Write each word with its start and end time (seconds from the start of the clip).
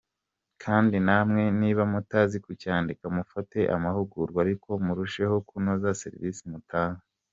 Kandi 0.63 0.95
namwe 1.07 1.43
niba 1.59 1.83
mutazi 1.93 2.37
kucyandika 2.45 3.05
mufate 3.15 3.59
amahugurwa 3.75 4.37
ariko 4.45 4.69
murusheho 4.85 5.35
kunoza 5.47 5.97
service 6.03 6.41
mutanga. 6.51 7.01